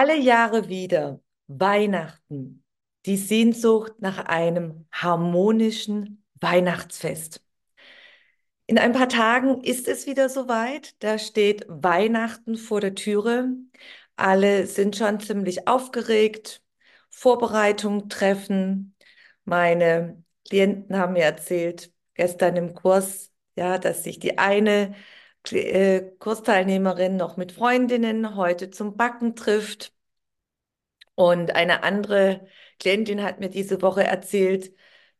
[0.00, 2.62] Alle Jahre wieder Weihnachten,
[3.04, 7.44] die Sehnsucht nach einem harmonischen Weihnachtsfest.
[8.66, 10.94] In ein paar Tagen ist es wieder soweit.
[11.02, 13.48] Da steht Weihnachten vor der Türe.
[14.14, 16.62] Alle sind schon ziemlich aufgeregt.
[17.10, 18.94] Vorbereitung treffen.
[19.44, 24.94] Meine Klienten haben mir erzählt, gestern im Kurs, ja, dass sich die eine
[25.52, 29.92] äh, Kursteilnehmerin noch mit Freundinnen heute zum Backen trifft.
[31.14, 32.46] Und eine andere
[32.78, 34.72] Klientin hat mir diese Woche erzählt,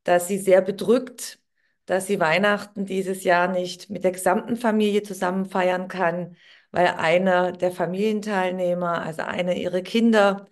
[0.05, 1.41] dass sie sehr bedrückt,
[1.87, 6.37] dass sie Weihnachten dieses Jahr nicht mit der gesamten Familie zusammen feiern kann,
[6.71, 10.49] weil einer der Familienteilnehmer, also einer ihrer Kinder,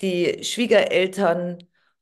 [0.00, 1.58] die Schwiegereltern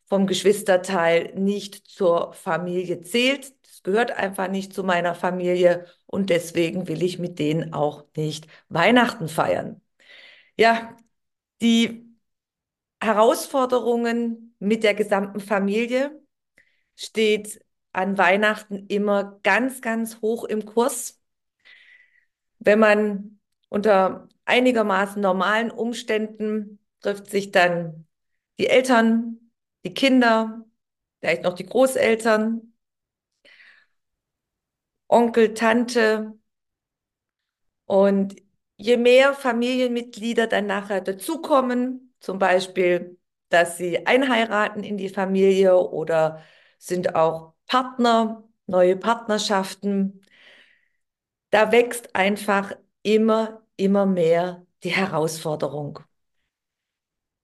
[0.06, 3.52] vom Geschwisterteil nicht zur Familie zählt.
[3.82, 9.28] Gehört einfach nicht zu meiner Familie und deswegen will ich mit denen auch nicht Weihnachten
[9.28, 9.80] feiern.
[10.56, 10.96] Ja,
[11.62, 12.06] die
[13.02, 16.22] Herausforderungen mit der gesamten Familie
[16.96, 21.20] steht an Weihnachten immer ganz, ganz hoch im Kurs.
[22.58, 28.06] Wenn man unter einigermaßen normalen Umständen trifft sich dann
[28.58, 29.50] die Eltern,
[29.84, 30.64] die Kinder,
[31.20, 32.71] vielleicht noch die Großeltern,
[35.12, 36.38] Onkel, Tante.
[37.84, 38.36] Und
[38.76, 43.18] je mehr Familienmitglieder dann nachher dazukommen, zum Beispiel,
[43.50, 46.42] dass sie einheiraten in die Familie oder
[46.78, 50.22] sind auch Partner, neue Partnerschaften,
[51.50, 52.72] da wächst einfach
[53.02, 55.98] immer, immer mehr die Herausforderung.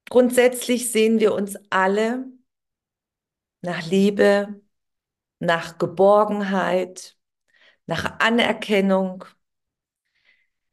[0.08, 2.26] Grundsätzlich sehen wir uns alle
[3.60, 4.62] nach Liebe,
[5.38, 7.17] nach Geborgenheit,
[7.88, 9.24] nach Anerkennung.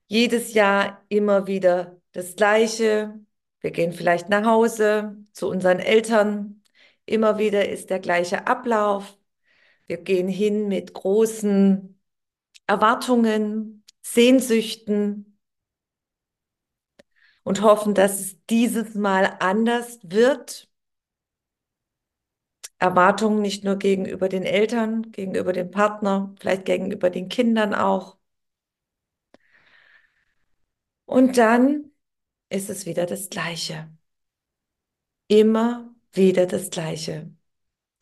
[0.08, 3.20] Jedes Jahr immer wieder das Gleiche.
[3.62, 6.62] Wir gehen vielleicht nach Hause zu unseren Eltern.
[7.06, 9.18] Immer wieder ist der gleiche Ablauf.
[9.88, 12.00] Wir gehen hin mit großen
[12.68, 15.36] Erwartungen, Sehnsüchten,
[17.44, 20.68] und hoffen, dass es dieses Mal anders wird.
[22.80, 28.18] Erwartungen nicht nur gegenüber den Eltern, gegenüber dem Partner, vielleicht gegenüber den Kindern auch.
[31.06, 31.92] Und dann
[32.50, 33.90] ist es wieder das Gleiche.
[35.28, 37.32] Immer wieder das Gleiche.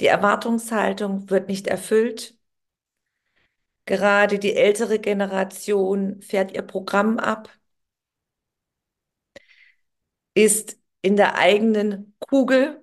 [0.02, 2.38] Die Erwartungshaltung wird nicht erfüllt.
[3.86, 7.48] Gerade die ältere Generation fährt ihr Programm ab
[10.34, 12.83] ist in der eigenen Kugel.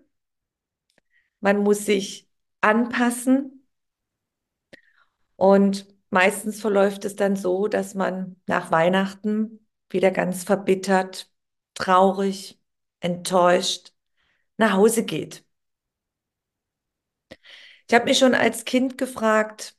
[1.41, 2.29] Man muss sich
[2.61, 3.67] anpassen
[5.37, 11.31] und meistens verläuft es dann so, dass man nach Weihnachten wieder ganz verbittert,
[11.75, 12.61] traurig,
[13.01, 13.93] enttäuscht
[14.59, 15.45] nach Hause geht.
[17.89, 19.77] Ich habe mich schon als Kind gefragt,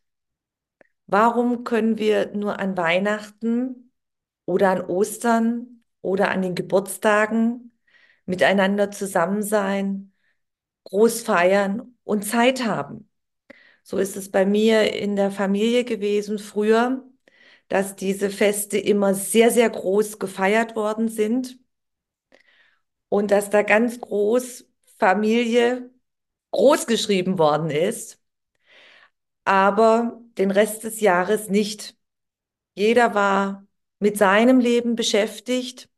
[1.08, 3.92] warum können wir nur an Weihnachten
[4.46, 7.78] oder an Ostern oder an den Geburtstagen
[8.26, 10.11] miteinander zusammen sein,
[10.86, 13.09] groß feiern und Zeit haben.
[13.84, 17.03] So ist es bei mir in der Familie gewesen früher,
[17.69, 21.59] dass diese Feste immer sehr, sehr groß gefeiert worden sind
[23.09, 24.66] und dass da ganz groß
[24.97, 25.91] Familie
[26.52, 28.20] groß geschrieben worden ist,
[29.46, 31.96] aber den Rest des Jahres nicht.
[32.76, 33.67] Jeder war
[34.00, 35.90] mit seinem Leben beschäftigt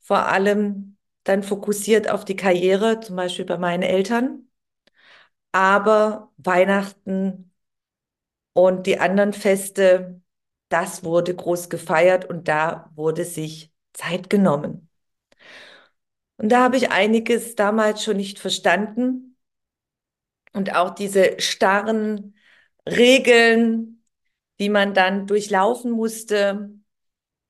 [0.00, 0.95] vor allem
[1.28, 4.48] dann fokussiert auf die Karriere, zum Beispiel bei meinen Eltern.
[5.52, 7.52] Aber Weihnachten
[8.52, 10.20] und die anderen Feste,
[10.68, 14.88] das wurde groß gefeiert und da wurde sich Zeit genommen.
[16.38, 19.36] Und da habe ich einiges damals schon nicht verstanden.
[20.52, 22.34] Und auch diese starren
[22.88, 24.02] Regeln,
[24.58, 26.70] die man dann durchlaufen musste,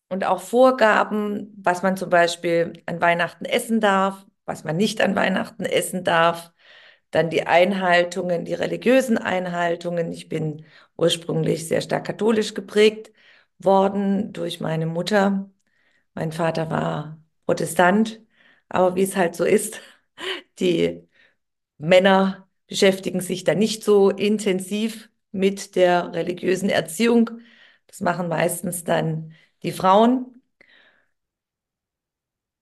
[0.09, 5.17] und auch Vorgaben, was man zum Beispiel an Weihnachten essen darf, was man nicht an
[5.17, 6.53] Weihnachten essen darf,
[7.11, 10.13] dann die Einhaltungen, die religiösen Einhaltungen.
[10.13, 10.65] Ich bin
[10.97, 13.13] ursprünglich sehr stark katholisch geprägt
[13.59, 15.51] worden durch meine Mutter.
[16.15, 18.23] Mein Vater war Protestant,
[18.69, 19.81] aber wie es halt so ist,
[20.61, 21.03] die
[21.79, 27.31] Männer beschäftigen sich da nicht so intensiv mit der religiösen Erziehung.
[27.87, 29.33] Das machen meistens dann
[29.67, 30.43] die Frauen.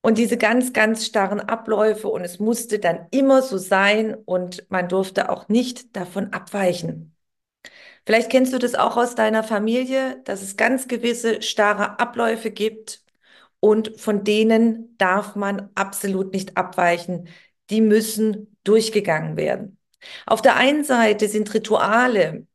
[0.02, 4.88] Und diese ganz, ganz starren Abläufe und es musste dann immer so sein und man
[4.88, 7.14] durfte auch nicht davon abweichen.
[8.06, 13.02] Vielleicht kennst du das auch aus deiner Familie, dass es ganz gewisse starre Abläufe gibt
[13.60, 17.28] und von denen darf man absolut nicht abweichen.
[17.70, 19.78] Die müssen durchgegangen werden.
[20.26, 22.46] Auf der einen Seite sind Rituale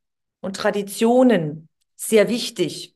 [0.42, 2.96] und Traditionen sehr wichtig.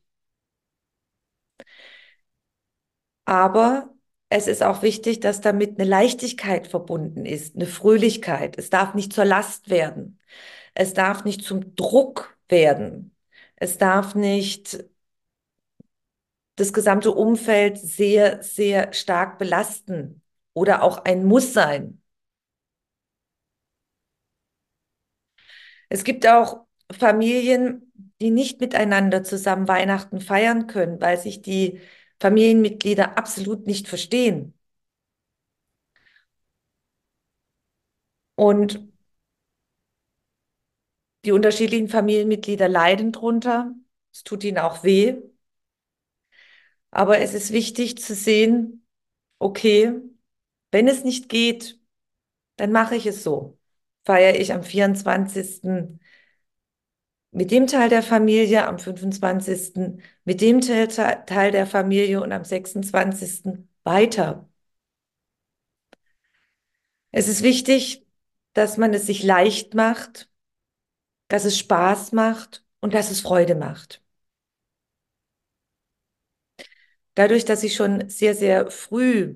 [3.25, 3.89] Aber
[4.29, 8.57] es ist auch wichtig, dass damit eine Leichtigkeit verbunden ist, eine Fröhlichkeit.
[8.57, 10.19] Es darf nicht zur Last werden.
[10.73, 13.15] Es darf nicht zum Druck werden.
[13.55, 14.85] Es darf nicht
[16.55, 20.21] das gesamte Umfeld sehr, sehr stark belasten
[20.53, 22.01] oder auch ein Muss sein.
[25.89, 27.91] Es gibt auch Familien,
[28.21, 31.79] die nicht miteinander zusammen Weihnachten feiern können, weil sich die
[32.23, 34.53] Familienmitglieder absolut nicht verstehen.
[38.35, 38.79] Und
[41.25, 43.73] die unterschiedlichen Familienmitglieder leiden drunter.
[44.13, 45.15] Es tut ihnen auch weh.
[46.91, 48.85] Aber es ist wichtig zu sehen,
[49.39, 49.93] okay,
[50.71, 51.79] wenn es nicht geht,
[52.57, 53.59] dann mache ich es so.
[54.05, 55.63] Feiere ich am 24
[57.33, 63.67] mit dem Teil der Familie am 25., mit dem Teil der Familie und am 26.
[63.83, 64.47] weiter.
[67.11, 68.05] Es ist wichtig,
[68.53, 70.29] dass man es sich leicht macht,
[71.29, 74.01] dass es Spaß macht und dass es Freude macht.
[77.15, 79.35] Dadurch, dass ich schon sehr, sehr früh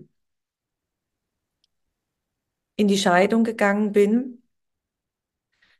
[2.75, 4.41] in die Scheidung gegangen bin,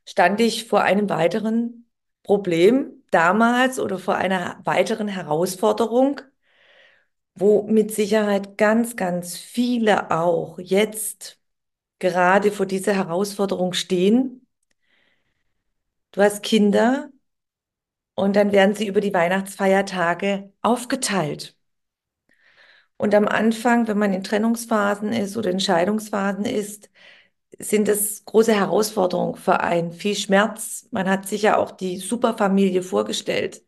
[0.04, 1.77] stand ich vor einem weiteren
[2.28, 6.20] Problem damals oder vor einer weiteren Herausforderung,
[7.34, 11.40] wo mit Sicherheit ganz, ganz viele auch jetzt
[11.98, 14.46] gerade vor dieser Herausforderung stehen.
[16.12, 17.08] Du hast Kinder
[18.14, 21.56] und dann werden sie über die Weihnachtsfeiertage aufgeteilt.
[22.98, 26.90] Und am Anfang, wenn man in Trennungsphasen ist oder in Scheidungsphasen ist,
[27.58, 30.88] sind es große Herausforderungen für einen, viel Schmerz.
[30.92, 33.62] Man hat sich ja auch die Superfamilie vorgestellt.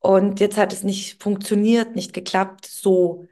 [0.00, 2.66] Und jetzt hat es nicht funktioniert, nicht geklappt.
[2.66, 3.26] So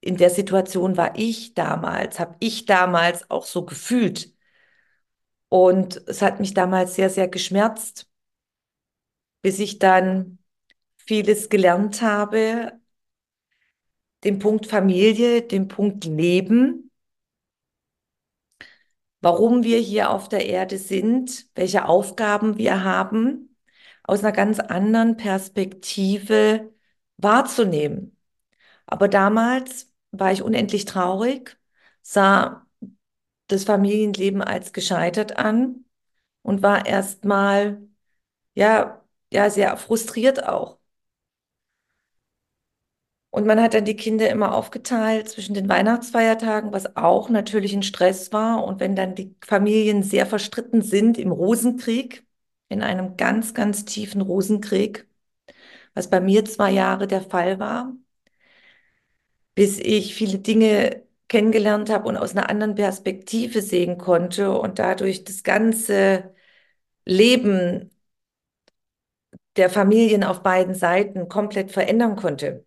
[0.00, 4.34] in der Situation war ich damals, habe ich damals auch so gefühlt.
[5.48, 8.08] Und es hat mich damals sehr, sehr geschmerzt,
[9.42, 10.38] bis ich dann
[10.96, 12.72] vieles gelernt habe,
[14.24, 16.89] den Punkt Familie, den Punkt Leben
[19.20, 23.56] warum wir hier auf der Erde sind, welche Aufgaben wir haben,
[24.04, 26.72] aus einer ganz anderen Perspektive
[27.16, 28.16] wahrzunehmen.
[28.86, 31.58] Aber damals war ich unendlich traurig,
[32.02, 32.66] sah
[33.48, 35.84] das Familienleben als gescheitert an
[36.42, 37.82] und war erstmal
[38.54, 40.79] ja ja sehr frustriert auch.
[43.30, 47.82] Und man hat dann die Kinder immer aufgeteilt zwischen den Weihnachtsfeiertagen, was auch natürlich ein
[47.84, 48.64] Stress war.
[48.64, 52.24] Und wenn dann die Familien sehr verstritten sind im Rosenkrieg,
[52.68, 55.06] in einem ganz, ganz tiefen Rosenkrieg,
[55.94, 57.94] was bei mir zwei Jahre der Fall war,
[59.54, 65.24] bis ich viele Dinge kennengelernt habe und aus einer anderen Perspektive sehen konnte und dadurch
[65.24, 66.34] das ganze
[67.06, 67.90] Leben
[69.56, 72.64] der Familien auf beiden Seiten komplett verändern konnte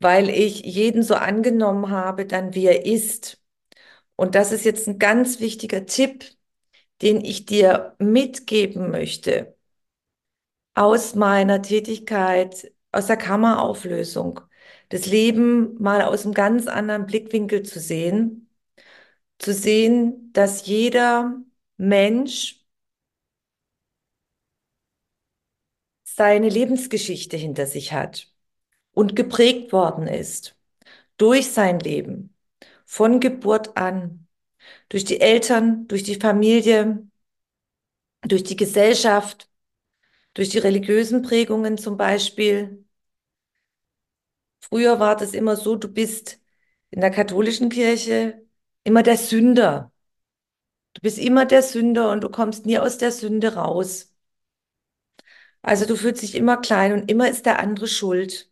[0.00, 3.42] weil ich jeden so angenommen habe, dann wie er ist.
[4.16, 6.26] Und das ist jetzt ein ganz wichtiger Tipp,
[7.02, 9.56] den ich dir mitgeben möchte
[10.74, 14.40] aus meiner Tätigkeit, aus der Kammerauflösung,
[14.90, 18.48] das Leben mal aus einem ganz anderen Blickwinkel zu sehen,
[19.38, 21.36] zu sehen, dass jeder
[21.78, 22.64] Mensch
[26.02, 28.32] seine Lebensgeschichte hinter sich hat
[28.98, 30.56] und geprägt worden ist
[31.18, 32.34] durch sein Leben,
[32.86, 34.28] von Geburt an,
[34.90, 37.06] durch die Eltern, durch die Familie,
[38.22, 39.50] durch die Gesellschaft,
[40.34, 42.84] durch die religiösen Prägungen zum Beispiel.
[44.60, 46.40] Früher war das immer so, du bist
[46.90, 48.44] in der katholischen Kirche
[48.84, 49.92] immer der Sünder.
[50.94, 54.12] Du bist immer der Sünder und du kommst nie aus der Sünde raus.
[55.62, 58.50] Also du fühlst dich immer klein und immer ist der andere schuld.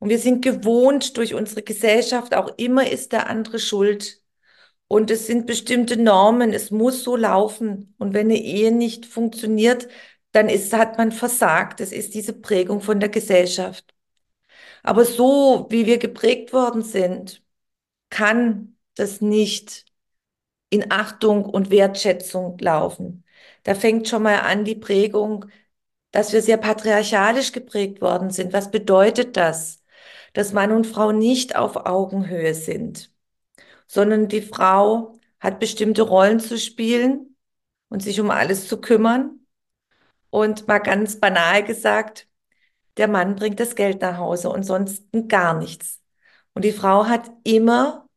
[0.00, 4.22] Und wir sind gewohnt durch unsere Gesellschaft, auch immer ist der andere schuld.
[4.88, 7.94] Und es sind bestimmte Normen, es muss so laufen.
[7.98, 9.88] Und wenn eine Ehe nicht funktioniert,
[10.32, 11.80] dann ist, hat man versagt.
[11.80, 13.94] Es ist diese Prägung von der Gesellschaft.
[14.82, 17.42] Aber so, wie wir geprägt worden sind,
[18.10, 19.86] kann das nicht
[20.70, 23.24] in Achtung und Wertschätzung laufen.
[23.64, 25.46] Da fängt schon mal an die Prägung,
[26.12, 28.52] dass wir sehr patriarchalisch geprägt worden sind.
[28.52, 29.79] Was bedeutet das?
[30.32, 33.12] Dass Mann und Frau nicht auf Augenhöhe sind,
[33.86, 37.36] sondern die Frau hat bestimmte Rollen zu spielen
[37.88, 39.40] und sich um alles zu kümmern.
[40.30, 42.28] Und mal ganz banal gesagt,
[42.98, 46.00] der Mann bringt das Geld nach Hause und sonst gar nichts.
[46.54, 48.08] Und die Frau hat immer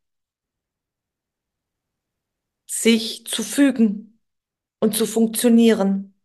[2.66, 4.20] sich zu fügen
[4.80, 6.16] und zu funktionieren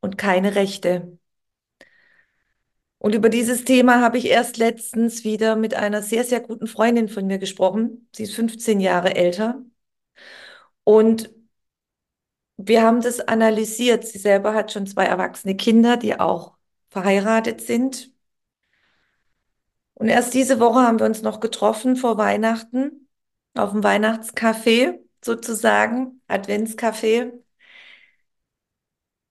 [0.00, 1.18] und keine Rechte.
[3.02, 7.08] Und über dieses Thema habe ich erst letztens wieder mit einer sehr, sehr guten Freundin
[7.08, 8.08] von mir gesprochen.
[8.14, 9.60] Sie ist 15 Jahre älter.
[10.84, 11.32] Und
[12.56, 14.06] wir haben das analysiert.
[14.06, 16.56] Sie selber hat schon zwei erwachsene Kinder, die auch
[16.90, 18.12] verheiratet sind.
[19.94, 23.08] Und erst diese Woche haben wir uns noch getroffen vor Weihnachten
[23.54, 27.32] auf dem Weihnachtscafé sozusagen, Adventscafé,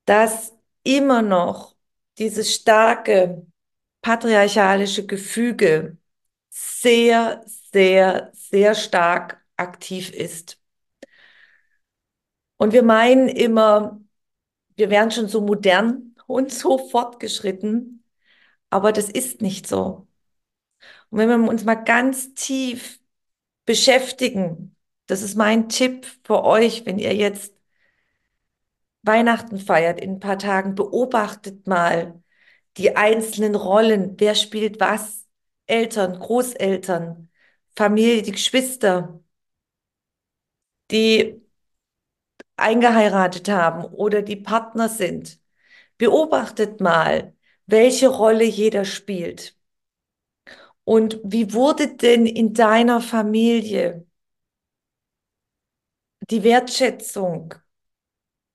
[0.05, 1.77] dass immer noch
[2.17, 3.45] dieses starke
[4.01, 5.97] patriarchalische Gefüge
[6.49, 10.59] sehr, sehr, sehr stark aktiv ist.
[12.57, 13.99] Und wir meinen immer,
[14.75, 18.03] wir wären schon so modern und so fortgeschritten,
[18.69, 20.07] aber das ist nicht so.
[21.09, 22.99] Und wenn wir uns mal ganz tief
[23.65, 24.75] beschäftigen,
[25.07, 27.53] das ist mein Tipp für euch, wenn ihr jetzt
[29.03, 32.20] Weihnachten feiert in ein paar Tagen, beobachtet mal
[32.77, 34.15] die einzelnen Rollen.
[34.19, 35.27] Wer spielt was?
[35.67, 37.29] Eltern, Großeltern,
[37.75, 39.21] Familie, die Geschwister,
[40.91, 41.41] die
[42.55, 45.39] eingeheiratet haben oder die Partner sind.
[45.97, 47.35] Beobachtet mal,
[47.67, 49.57] welche Rolle jeder spielt.
[50.83, 54.05] Und wie wurde denn in deiner Familie
[56.29, 57.53] die Wertschätzung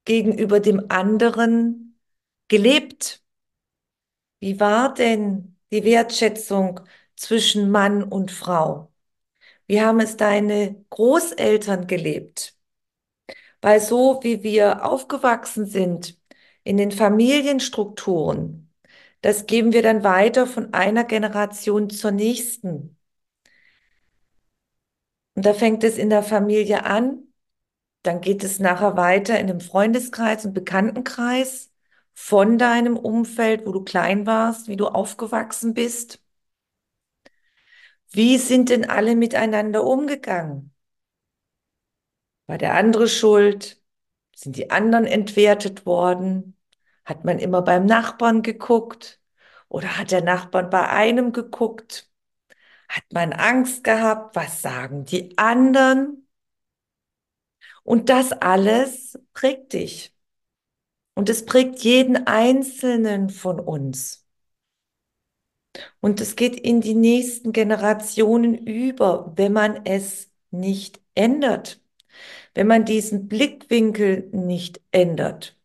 [0.05, 1.99] gegenüber dem anderen
[2.49, 3.23] gelebt?
[4.41, 6.81] Wie war denn die Wertschätzung
[7.17, 8.91] zwischen Mann und Frau?
[9.67, 12.57] Wie haben es deine Großeltern gelebt?
[13.61, 16.19] Weil so wie wir aufgewachsen sind
[16.65, 18.73] in den Familienstrukturen,
[19.23, 22.97] das geben wir dann weiter von einer Generation zur nächsten.
[25.35, 27.23] Und da fängt es in der Familie an,
[28.03, 31.73] dann geht es nachher weiter in dem Freundeskreis und Bekanntenkreis
[32.19, 36.21] von deinem Umfeld, wo du klein warst, wie du aufgewachsen bist.
[38.11, 40.75] Wie sind denn alle miteinander umgegangen?
[42.47, 43.81] War der andere schuld?
[44.35, 46.57] Sind die anderen entwertet worden?
[47.05, 49.21] Hat man immer beim Nachbarn geguckt?
[49.69, 52.11] Oder hat der Nachbarn bei einem geguckt?
[52.89, 54.37] Hat man Angst gehabt?
[54.37, 56.29] Was sagen die anderen?
[57.85, 60.16] Und das alles prägt dich.
[61.17, 64.25] Und es prägt jeden Einzelnen von uns.
[66.01, 71.81] Und es geht in die nächsten Generationen über, wenn man es nicht ändert.
[72.55, 75.57] Wenn man diesen Blickwinkel nicht ändert.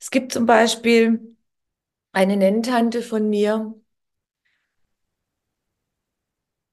[0.00, 1.36] Es gibt zum Beispiel
[2.12, 3.74] eine Nenntante von mir,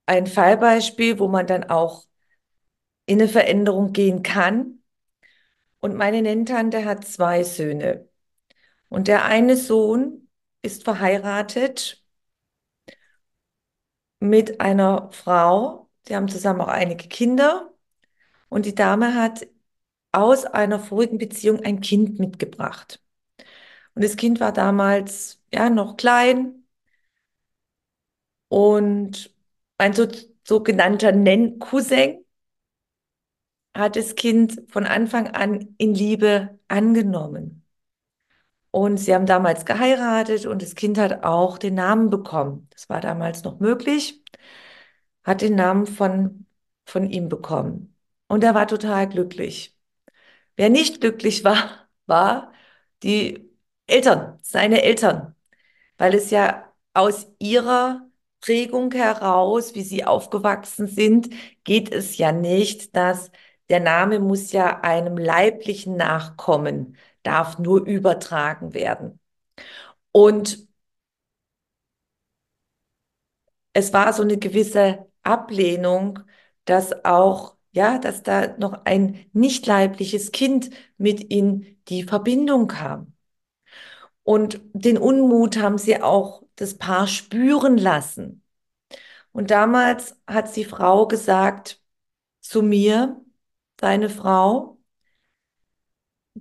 [0.05, 2.05] ein Fallbeispiel, wo man dann auch
[3.07, 4.83] in eine Veränderung gehen kann.
[5.79, 8.07] Und meine Nenntante hat zwei Söhne.
[8.89, 10.29] Und der eine Sohn
[10.61, 12.03] ist verheiratet
[14.19, 15.89] mit einer Frau.
[16.07, 17.73] Sie haben zusammen auch einige Kinder.
[18.49, 19.47] Und die Dame hat
[20.11, 23.01] aus einer vorigen Beziehung ein Kind mitgebracht.
[23.95, 26.65] Und das Kind war damals ja noch klein
[28.49, 29.33] und
[29.77, 30.07] ein so,
[30.43, 32.23] sogenannter Nenn-Cousin
[33.77, 37.63] hat das Kind von Anfang an in Liebe angenommen.
[38.71, 42.67] Und sie haben damals geheiratet und das Kind hat auch den Namen bekommen.
[42.71, 44.23] Das war damals noch möglich.
[45.23, 46.45] Hat den Namen von,
[46.85, 47.95] von ihm bekommen.
[48.27, 49.75] Und er war total glücklich.
[50.55, 52.53] Wer nicht glücklich war, war
[53.03, 53.49] die
[53.87, 55.35] Eltern, seine Eltern,
[55.97, 58.09] weil es ja aus ihrer
[58.41, 61.29] Prägung heraus, wie sie aufgewachsen sind,
[61.63, 63.31] geht es ja nicht, dass
[63.69, 69.19] der Name muss ja einem leiblichen nachkommen, darf nur übertragen werden.
[70.11, 70.67] Und
[73.73, 76.19] es war so eine gewisse Ablehnung,
[76.65, 83.13] dass auch, ja, dass da noch ein nicht leibliches Kind mit in die Verbindung kam.
[84.23, 88.43] Und den Unmut haben sie auch das Paar spüren lassen.
[89.31, 91.81] Und damals hat die Frau gesagt
[92.41, 93.21] zu mir,
[93.79, 94.77] seine Frau,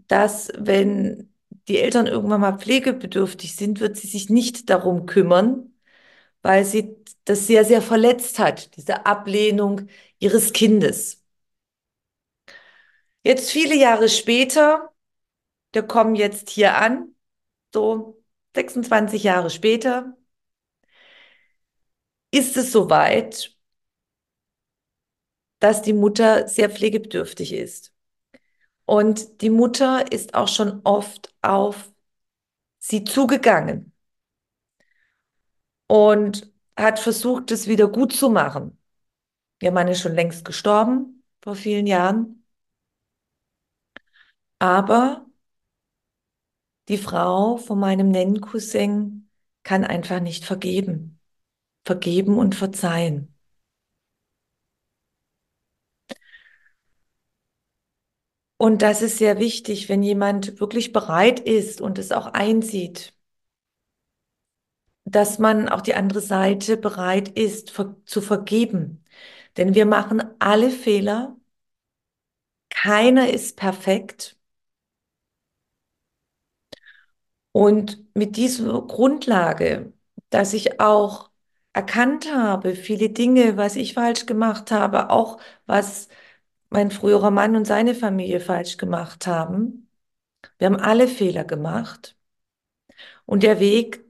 [0.08, 1.32] dass wenn
[1.68, 5.74] die Eltern irgendwann mal pflegebedürftig sind, wird sie sich nicht darum kümmern,
[6.42, 9.88] weil sie das sehr, sehr verletzt hat, diese Ablehnung
[10.20, 11.24] ihres Kindes.
[13.22, 14.92] Jetzt viele Jahre später,
[15.72, 17.14] wir kommen jetzt hier an,
[17.74, 18.22] so
[18.54, 20.16] 26 Jahre später,
[22.30, 23.55] ist es soweit,
[25.58, 27.92] dass die Mutter sehr pflegebedürftig ist.
[28.84, 31.92] Und die Mutter ist auch schon oft auf
[32.78, 33.92] sie zugegangen
[35.88, 38.78] und hat versucht, es wieder gut zu machen.
[39.62, 42.44] Ihr Mann ist schon längst gestorben, vor vielen Jahren.
[44.58, 45.26] Aber
[46.88, 49.28] die Frau von meinem Nenncousin
[49.62, 51.20] kann einfach nicht vergeben.
[51.84, 53.35] Vergeben und verzeihen.
[58.58, 63.14] Und das ist sehr wichtig, wenn jemand wirklich bereit ist und es auch einsieht,
[65.04, 67.72] dass man auch die andere Seite bereit ist
[68.06, 69.04] zu vergeben.
[69.56, 71.36] Denn wir machen alle Fehler.
[72.70, 74.36] Keiner ist perfekt.
[77.52, 79.92] Und mit dieser Grundlage,
[80.30, 81.30] dass ich auch
[81.72, 86.08] erkannt habe, viele Dinge, was ich falsch gemacht habe, auch was
[86.76, 89.88] mein früherer Mann und seine Familie falsch gemacht haben.
[90.58, 92.16] Wir haben alle Fehler gemacht.
[93.24, 94.04] Und der Weg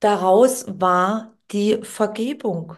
[0.00, 2.76] daraus war die Vergebung.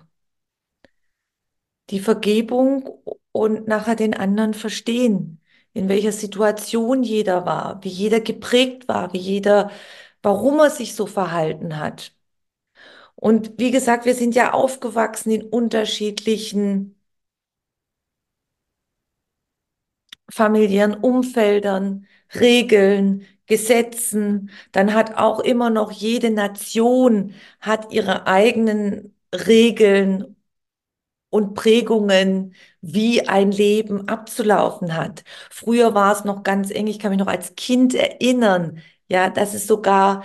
[1.90, 3.02] Die Vergebung
[3.32, 5.40] und nachher den anderen verstehen,
[5.72, 9.70] in welcher Situation jeder war, wie jeder geprägt war, wie jeder,
[10.22, 12.14] warum er sich so verhalten hat.
[13.16, 16.93] Und wie gesagt, wir sind ja aufgewachsen in unterschiedlichen
[20.30, 24.50] familiären Umfeldern, Regeln, Gesetzen.
[24.72, 30.36] Dann hat auch immer noch jede Nation hat ihre eigenen Regeln
[31.30, 35.24] und Prägungen, wie ein Leben abzulaufen hat.
[35.50, 36.86] Früher war es noch ganz eng.
[36.86, 40.24] Ich kann mich noch als Kind erinnern, ja, dass es sogar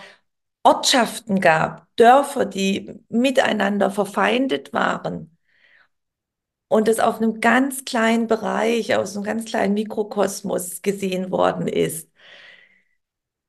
[0.63, 5.37] Ortschaften gab, Dörfer, die miteinander verfeindet waren
[6.69, 12.09] und das auf einem ganz kleinen Bereich, aus einem ganz kleinen Mikrokosmos gesehen worden ist.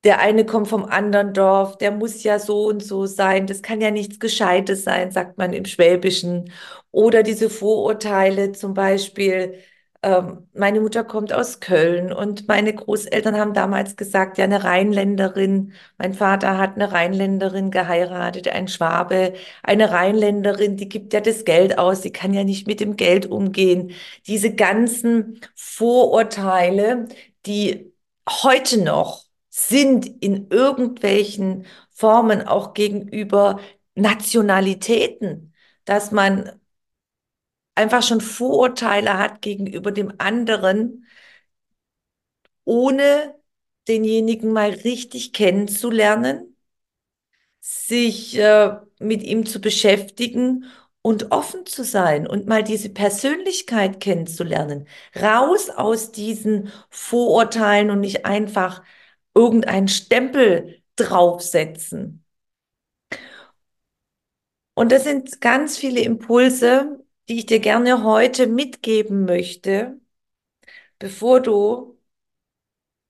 [0.04, 3.82] Der eine kommt vom anderen Dorf, der muss ja so und so sein, das kann
[3.82, 6.50] ja nichts Gescheites sein, sagt man im Schwäbischen.
[6.90, 9.58] Oder diese Vorurteile zum Beispiel,
[10.02, 15.74] ähm, meine Mutter kommt aus Köln und meine Großeltern haben damals gesagt, ja, eine Rheinländerin.
[15.98, 19.34] Mein Vater hat eine Rheinländerin geheiratet, ein Schwabe.
[19.62, 23.26] Eine Rheinländerin, die gibt ja das Geld aus, die kann ja nicht mit dem Geld
[23.26, 23.92] umgehen.
[24.26, 27.06] Diese ganzen Vorurteile,
[27.46, 27.92] die
[28.28, 33.60] heute noch sind in irgendwelchen Formen auch gegenüber
[33.94, 35.52] Nationalitäten,
[35.84, 36.59] dass man
[37.74, 41.06] einfach schon Vorurteile hat gegenüber dem anderen,
[42.64, 43.34] ohne
[43.88, 46.56] denjenigen mal richtig kennenzulernen,
[47.60, 50.64] sich äh, mit ihm zu beschäftigen
[51.02, 54.86] und offen zu sein und mal diese Persönlichkeit kennenzulernen.
[55.20, 58.82] Raus aus diesen Vorurteilen und nicht einfach
[59.34, 62.24] irgendeinen Stempel draufsetzen.
[64.74, 70.00] Und das sind ganz viele Impulse, die ich dir gerne heute mitgeben möchte,
[70.98, 71.98] bevor du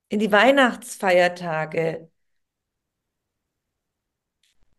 [0.09, 2.11] in die Weihnachtsfeiertage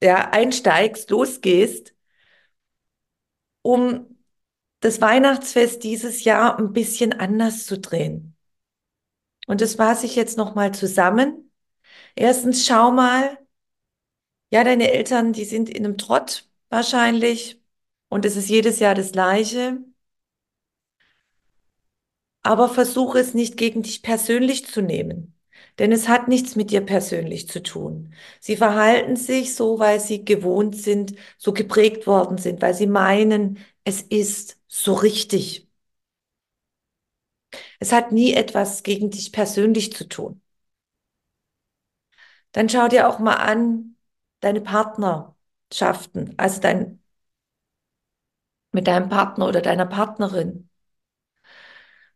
[0.02, 1.94] ja, einsteigst, losgehst,
[3.62, 4.18] um
[4.82, 8.36] das Weihnachtsfest dieses Jahr ein bisschen anders zu drehen.
[9.48, 11.52] Und das fasse ich jetzt nochmal zusammen.
[12.16, 13.38] Erstens, schau mal,
[14.52, 17.61] ja, deine Eltern, die sind in einem Trott wahrscheinlich.
[18.12, 19.80] Und es ist jedes Jahr das Gleiche.
[22.44, 25.36] Aber versuche es nicht gegen dich persönlich zu nehmen.
[25.80, 28.14] Denn es hat nichts mit dir persönlich zu tun.
[28.40, 33.60] Sie verhalten sich so, weil sie gewohnt sind, so geprägt worden sind, weil sie meinen,
[33.84, 35.68] es ist so richtig.
[37.82, 40.42] Es hat nie etwas gegen dich persönlich zu tun.
[42.54, 43.96] Dann schau dir auch mal an
[44.42, 47.01] deine Partnerschaften, also dein,
[48.72, 50.70] mit deinem Partner oder deiner Partnerin.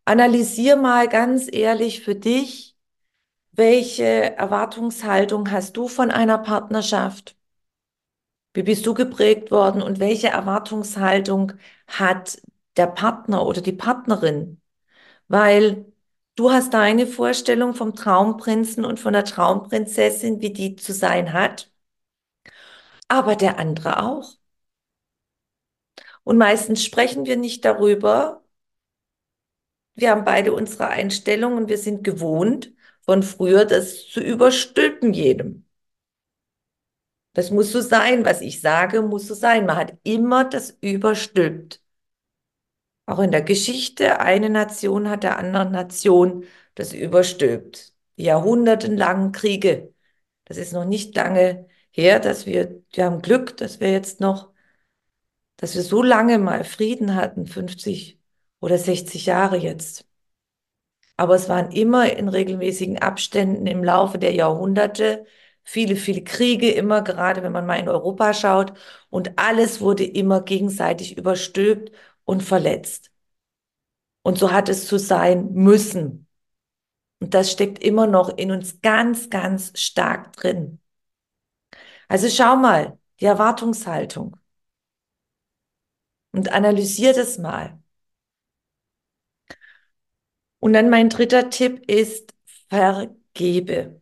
[0.06, 2.76] Analysier mal ganz ehrlich für dich,
[3.54, 7.38] welche Erwartungshaltung hast du von einer Partnerschaft?
[8.54, 11.54] Wie bist du geprägt worden und welche Erwartungshaltung
[11.88, 12.42] hat
[12.78, 14.62] der Partner oder die Partnerin?
[15.30, 15.86] Weil
[16.36, 21.72] du hast deine Vorstellung vom Traumprinzen und von der Traumprinzessin, wie die zu sein hat,
[23.08, 24.38] aber der andere auch.
[26.26, 28.44] Und meistens sprechen wir nicht darüber.
[29.96, 35.66] Wir haben beide unsere Einstellungen und wir sind gewohnt, von früher das zu überstülpen jedem.
[37.34, 39.66] Das muss so sein, was ich sage, muss so sein.
[39.66, 41.82] Man hat immer das überstülpt.
[43.06, 47.94] Auch in der Geschichte, eine Nation hat der anderen Nation das überstülpt.
[48.18, 49.94] Die jahrhundertelangen Kriege.
[50.46, 54.52] Das ist noch nicht lange her, dass wir, wir haben Glück, dass wir jetzt noch,
[55.58, 58.20] dass wir so lange mal Frieden hatten, 50
[58.60, 60.06] oder 60 Jahre jetzt.
[61.18, 65.26] Aber es waren immer in regelmäßigen Abständen im Laufe der Jahrhunderte
[65.64, 68.74] viele, viele Kriege, immer gerade wenn man mal in Europa schaut.
[69.10, 71.92] Und alles wurde immer gegenseitig überstülpt
[72.26, 73.12] und verletzt.
[74.24, 76.28] Und so hat es zu sein müssen.
[77.22, 80.82] Und das steckt immer noch in uns ganz, ganz stark drin.
[82.08, 84.36] Also schau mal, die Erwartungshaltung.
[86.36, 87.82] Und analysier das mal.
[90.60, 92.34] Und dann mein dritter Tipp ist,
[92.68, 94.02] vergebe.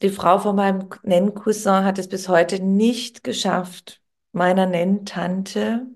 [0.00, 4.00] Die Frau von meinem Nenncousin hat es bis heute nicht geschafft,
[4.32, 5.86] meiner Nenntante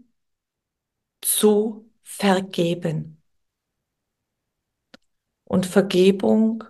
[1.23, 3.23] zu vergeben.
[5.45, 6.65] Und Vergebung,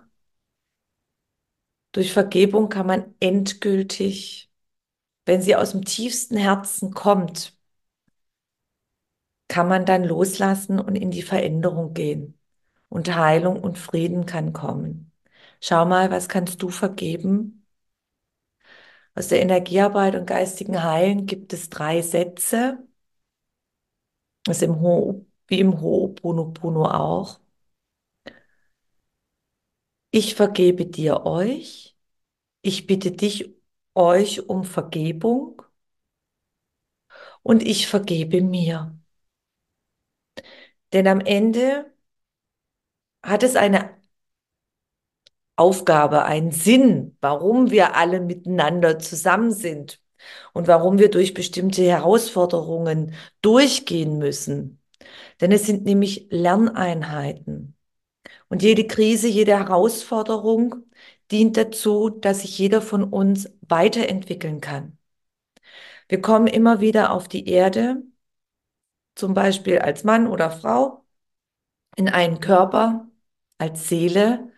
[1.91, 4.50] durch Vergebung kann man endgültig,
[5.25, 7.57] wenn sie aus dem tiefsten Herzen kommt,
[9.47, 12.37] kann man dann loslassen und in die Veränderung gehen.
[12.89, 15.11] Und Heilung und Frieden kann kommen.
[15.61, 17.65] Schau mal, was kannst du vergeben?
[19.15, 22.79] Aus der Energiearbeit und geistigen Heilen gibt es drei Sätze.
[24.43, 27.39] Das im Ho wie im Ho'oponopono auch.
[30.11, 31.95] Ich vergebe dir euch.
[32.63, 33.55] Ich bitte dich
[33.95, 35.61] euch um Vergebung.
[37.43, 38.97] Und ich vergebe mir.
[40.93, 41.91] Denn am Ende
[43.23, 44.01] hat es eine
[45.55, 50.01] Aufgabe, einen Sinn, warum wir alle miteinander zusammen sind
[50.53, 54.81] und warum wir durch bestimmte Herausforderungen durchgehen müssen.
[55.39, 57.75] Denn es sind nämlich Lerneinheiten.
[58.49, 60.83] Und jede Krise, jede Herausforderung
[61.31, 64.97] dient dazu, dass sich jeder von uns weiterentwickeln kann.
[66.07, 68.03] Wir kommen immer wieder auf die Erde,
[69.15, 71.05] zum Beispiel als Mann oder Frau,
[71.95, 73.09] in einen Körper,
[73.57, 74.51] als Seele.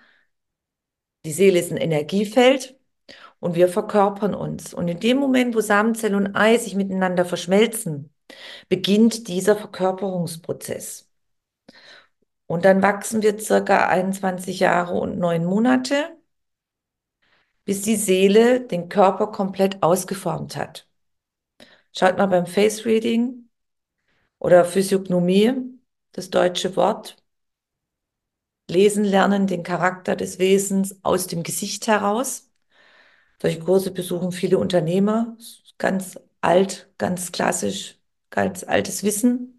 [1.25, 2.77] Die Seele ist ein Energiefeld
[3.39, 4.73] und wir verkörpern uns.
[4.73, 8.13] Und in dem Moment, wo Samenzelle und Ei sich miteinander verschmelzen,
[8.69, 11.09] beginnt dieser Verkörperungsprozess.
[12.47, 16.15] Und dann wachsen wir circa 21 Jahre und neun Monate,
[17.65, 20.88] bis die Seele den Körper komplett ausgeformt hat.
[21.95, 23.49] Schaut mal beim Face Reading
[24.39, 25.54] oder Physiognomie,
[26.13, 27.17] das deutsche Wort.
[28.69, 32.49] Lesen lernen den Charakter des Wesens aus dem Gesicht heraus.
[33.41, 35.38] Solche Kurse besuchen viele Unternehmer.
[35.78, 37.99] Ganz alt, ganz klassisch,
[38.32, 39.53] ganz altes Wissen.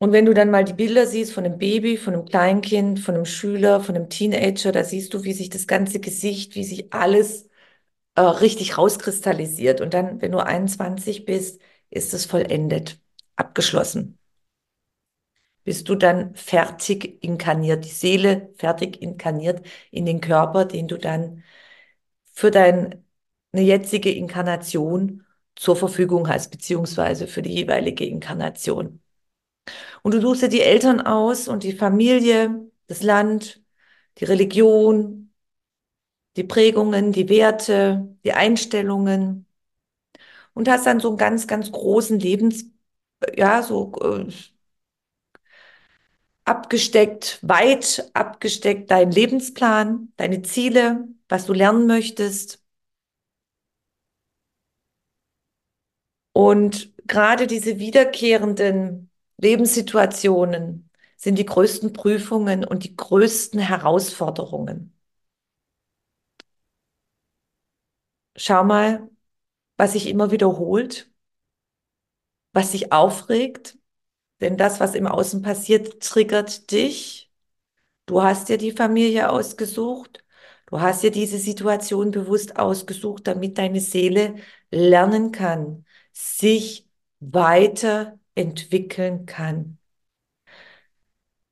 [0.00, 3.14] Und wenn du dann mal die Bilder siehst von einem Baby, von einem Kleinkind, von
[3.16, 6.92] einem Schüler, von einem Teenager, da siehst du, wie sich das ganze Gesicht, wie sich
[6.94, 7.48] alles
[8.16, 9.80] äh, richtig rauskristallisiert.
[9.82, 11.60] Und dann, wenn du 21 bist,
[11.90, 13.00] ist es vollendet,
[13.36, 14.18] abgeschlossen.
[15.64, 21.44] Bist du dann fertig inkarniert, die Seele fertig inkarniert in den Körper, den du dann
[22.32, 23.02] für deine
[23.54, 29.02] jetzige Inkarnation zur Verfügung hast, beziehungsweise für die jeweilige Inkarnation.
[30.02, 33.62] Und du suchst dir die Eltern aus und die Familie, das Land,
[34.18, 35.32] die Religion,
[36.36, 39.46] die Prägungen, die Werte, die Einstellungen
[40.54, 42.66] und hast dann so einen ganz, ganz großen Lebens,
[43.36, 44.26] ja, so äh,
[46.44, 52.62] abgesteckt, weit abgesteckt deinen Lebensplan, deine Ziele, was du lernen möchtest.
[56.32, 59.09] Und gerade diese wiederkehrenden
[59.40, 64.94] Lebenssituationen sind die größten Prüfungen und die größten Herausforderungen.
[68.36, 69.08] Schau mal,
[69.78, 71.10] was sich immer wiederholt,
[72.52, 73.78] was sich aufregt,
[74.40, 77.32] denn das, was im Außen passiert, triggert dich.
[78.06, 80.24] Du hast dir die Familie ausgesucht.
[80.68, 84.36] Du hast dir diese Situation bewusst ausgesucht, damit deine Seele
[84.70, 86.88] lernen kann, sich
[88.40, 89.78] weiterentwickeln kann.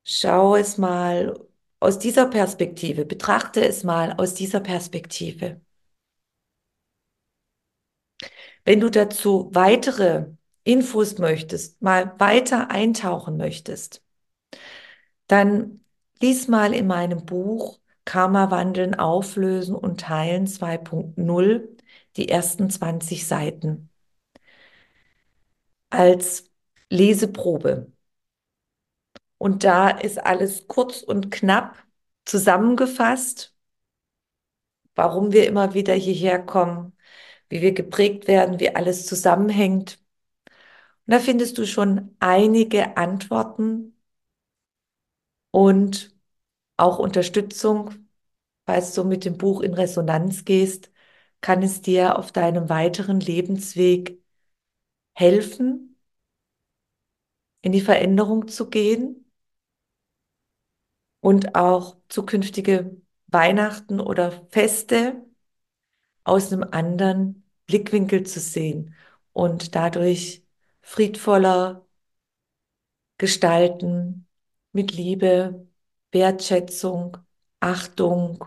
[0.04, 1.38] Schau es mal
[1.80, 5.60] aus dieser Perspektive, betrachte es mal aus dieser Perspektive.
[8.64, 10.26] Wenn du dazu weitere
[10.64, 14.02] Infos möchtest, mal weiter eintauchen möchtest,
[15.26, 15.84] dann
[16.20, 21.68] lies mal in meinem Buch Karma wandeln, auflösen und teilen 2.0
[22.16, 23.90] die ersten 20 Seiten
[25.90, 26.48] als
[26.90, 27.92] Leseprobe.
[29.38, 31.76] Und da ist alles kurz und knapp
[32.24, 33.54] zusammengefasst,
[34.94, 36.94] warum wir immer wieder hierher kommen,
[37.48, 39.98] wie wir geprägt werden, wie alles zusammenhängt.
[41.06, 43.96] Und da findest du schon einige Antworten
[45.50, 46.14] und
[46.76, 48.08] auch Unterstützung.
[48.66, 50.92] Falls du mit dem Buch in Resonanz gehst,
[51.40, 54.20] kann es dir auf deinem weiteren Lebensweg
[55.14, 55.97] helfen,
[57.68, 59.30] in die Veränderung zu gehen
[61.20, 65.22] und auch zukünftige Weihnachten oder Feste
[66.24, 68.94] aus einem anderen Blickwinkel zu sehen
[69.34, 70.42] und dadurch
[70.80, 71.86] friedvoller
[73.18, 74.26] gestalten
[74.72, 75.68] mit Liebe,
[76.10, 77.18] Wertschätzung,
[77.60, 78.42] Achtung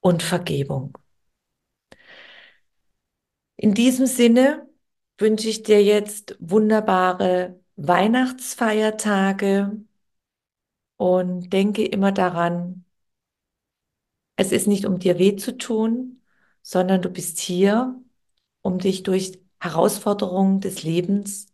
[0.00, 0.98] und Vergebung.
[3.54, 4.68] In diesem Sinne
[5.18, 9.72] wünsche ich dir jetzt wunderbare Weihnachtsfeiertage
[10.96, 12.84] und denke immer daran,
[14.36, 16.22] es ist nicht um dir weh zu tun,
[16.62, 17.94] sondern du bist hier,
[18.62, 21.46] um dich durch Herausforderungen des Lebens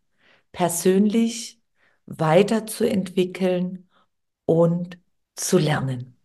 [0.52, 1.61] persönlich
[2.06, 3.88] weiterzuentwickeln
[4.46, 4.98] und
[5.37, 6.16] zu lernen.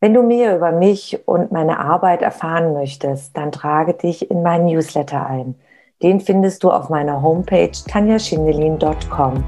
[0.00, 4.66] Wenn du mehr über mich und meine Arbeit erfahren möchtest, dann trage dich in meinen
[4.66, 5.56] Newsletter ein.
[6.00, 9.44] Den findest du auf meiner Homepage tanjaschindelin.com.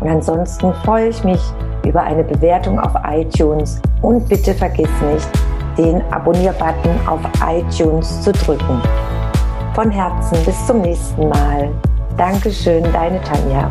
[0.00, 1.40] Und ansonsten freue ich mich
[1.86, 5.28] über eine Bewertung auf iTunes und bitte vergiss nicht,
[5.78, 8.82] den Abonnier-Button auf iTunes zu drücken.
[9.74, 11.70] Von Herzen bis zum nächsten Mal.
[12.18, 13.70] Dankeschön, deine Tanja.